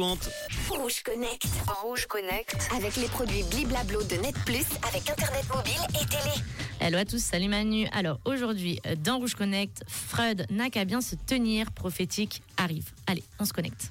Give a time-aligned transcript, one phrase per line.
[0.00, 1.44] Rouge Connect.
[1.82, 2.56] Rouge Connect.
[2.76, 6.34] Avec les produits Bliblablo de Net Plus, avec Internet mobile et télé.
[6.78, 7.88] Hello à tous, salut Manu.
[7.90, 12.92] Alors aujourd'hui, dans Rouge Connect, Freud n'a qu'à bien se tenir, prophétique arrive.
[13.08, 13.90] Allez, on se connecte.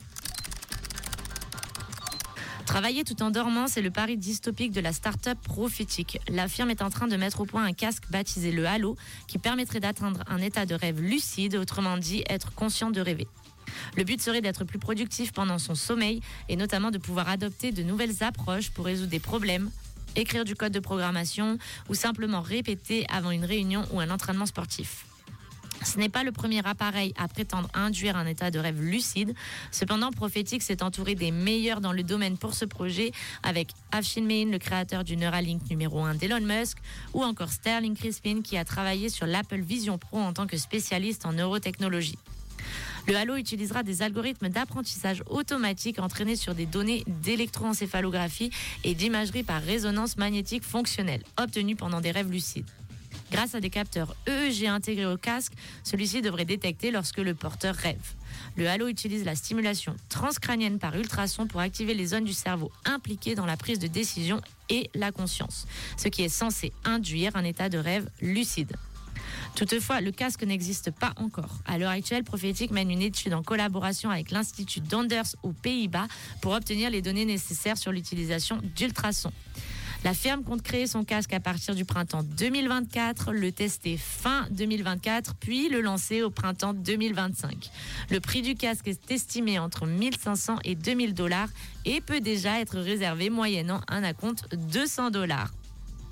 [2.68, 6.20] Travailler tout en dormant, c'est le pari dystopique de la start-up prophétique.
[6.28, 8.98] La firme est en train de mettre au point un casque baptisé le Halo
[9.28, 13.26] qui permettrait d'atteindre un état de rêve lucide, autrement dit être conscient de rêver.
[13.96, 17.84] Le but serait d'être plus productif pendant son sommeil et notamment de pouvoir adopter de
[17.84, 19.72] nouvelles approches pour résoudre des problèmes,
[20.18, 25.06] écrire du code de programmation ou simplement répéter avant une réunion ou un entraînement sportif.
[25.84, 29.34] Ce n'est pas le premier appareil à prétendre induire un état de rêve lucide.
[29.72, 33.12] Cependant, Prophétique s'est entouré des meilleurs dans le domaine pour ce projet,
[33.44, 36.78] avec Afshin Min, le créateur du Neuralink numéro 1 d'Elon Musk,
[37.14, 41.26] ou encore Sterling Crispin, qui a travaillé sur l'Apple Vision Pro en tant que spécialiste
[41.26, 42.18] en neurotechnologie.
[43.08, 48.52] Le Halo utilisera des algorithmes d'apprentissage automatique entraînés sur des données d'électroencéphalographie
[48.84, 52.66] et d'imagerie par résonance magnétique fonctionnelle, obtenues pendant des rêves lucides.
[53.32, 58.14] Grâce à des capteurs EEG intégrés au casque, celui-ci devrait détecter lorsque le porteur rêve.
[58.56, 63.36] Le Halo utilise la stimulation transcrânienne par ultrason pour activer les zones du cerveau impliquées
[63.36, 67.70] dans la prise de décision et la conscience, ce qui est censé induire un état
[67.70, 68.76] de rêve lucide.
[69.56, 71.58] Toutefois, le casque n'existe pas encore.
[71.66, 76.08] À l'heure actuelle, Prophétique mène une étude en collaboration avec l'Institut d'Anders aux Pays-Bas
[76.42, 79.34] pour obtenir les données nécessaires sur l'utilisation d'ultrasons.
[80.08, 85.36] La firme compte créer son casque à partir du printemps 2024, le tester fin 2024,
[85.36, 87.70] puis le lancer au printemps 2025.
[88.10, 91.50] Le prix du casque est estimé entre 1500 et 2000 dollars
[91.84, 95.52] et peut déjà être réservé moyennant un acompte 200 dollars.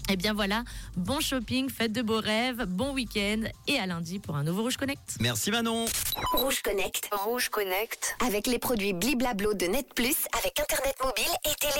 [0.07, 0.63] Et eh bien voilà,
[0.97, 4.77] bon shopping, faites de beaux rêves, bon week-end et à lundi pour un nouveau Rouge
[4.77, 5.15] Connect.
[5.19, 5.85] Merci Manon.
[6.33, 7.09] Rouge Connect.
[7.11, 8.15] Rouge Connect.
[8.23, 11.73] Avec les produits Bliblablo de Net Plus, avec Internet mobile et télé.